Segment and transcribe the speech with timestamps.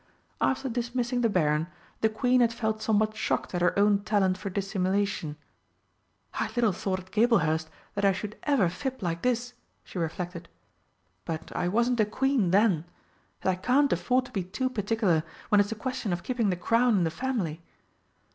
[0.41, 1.67] After dismissing the Baron,
[1.99, 5.37] the Queen had felt somewhat shocked at her own talent for dissimulation.
[6.33, 9.53] "I little thought at Gablehurst that I should ever fib like this!"
[9.83, 10.49] she reflected.
[11.23, 12.83] "But I wasn't a Queen then!
[13.43, 16.55] And I can't afford to be too particular, when it's a question of keeping the
[16.55, 17.61] Crown in the family!"